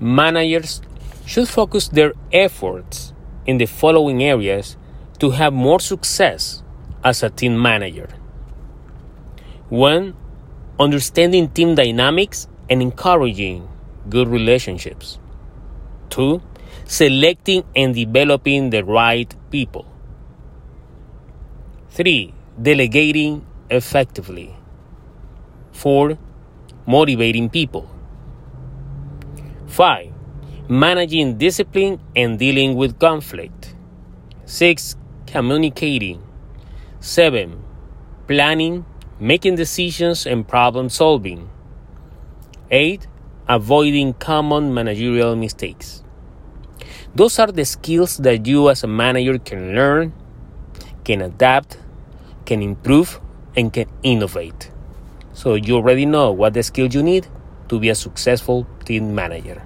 managers 0.00 0.82
should 1.24 1.48
focus 1.48 1.88
their 1.88 2.12
efforts 2.32 3.12
in 3.46 3.58
the 3.58 3.66
following 3.66 4.22
areas 4.22 4.76
to 5.18 5.30
have 5.30 5.52
more 5.52 5.80
success 5.80 6.62
as 7.02 7.22
a 7.22 7.30
team 7.30 7.60
manager. 7.60 8.08
1. 9.68 10.14
Understanding 10.78 11.48
team 11.48 11.74
dynamics 11.74 12.48
and 12.68 12.82
encouraging 12.82 13.68
good 14.08 14.28
relationships. 14.28 15.18
2. 16.10 16.42
Selecting 16.84 17.64
and 17.74 17.94
developing 17.94 18.70
the 18.70 18.84
right 18.84 19.34
people. 19.50 19.86
3. 21.90 22.34
Delegating 22.60 23.44
effectively. 23.70 24.54
4. 25.72 26.18
Motivating 26.86 27.48
people. 27.48 27.90
5. 29.66 30.12
Managing 30.68 31.38
discipline 31.38 32.00
and 32.14 32.38
dealing 32.38 32.74
with 32.76 32.98
conflict. 32.98 33.74
6. 34.46 34.96
Communicating. 35.26 36.22
7. 37.00 37.62
Planning, 38.26 38.84
making 39.20 39.56
decisions, 39.56 40.26
and 40.26 40.46
problem 40.46 40.88
solving. 40.88 41.50
8. 42.70 43.06
Avoiding 43.48 44.14
common 44.14 44.74
managerial 44.74 45.36
mistakes. 45.36 46.02
Those 47.14 47.38
are 47.38 47.50
the 47.50 47.64
skills 47.64 48.18
that 48.18 48.46
you 48.46 48.68
as 48.68 48.82
a 48.82 48.86
manager 48.86 49.38
can 49.38 49.74
learn, 49.74 50.12
can 51.04 51.22
adapt, 51.22 51.78
can 52.44 52.62
improve, 52.62 53.20
and 53.56 53.72
can 53.72 53.88
innovate. 54.02 54.70
So 55.32 55.54
you 55.54 55.76
already 55.76 56.06
know 56.06 56.32
what 56.32 56.54
the 56.54 56.62
skills 56.62 56.94
you 56.94 57.02
need 57.02 57.28
to 57.68 57.78
be 57.78 57.88
a 57.88 57.94
successful 57.94 58.66
team 58.84 59.14
manager. 59.14 59.62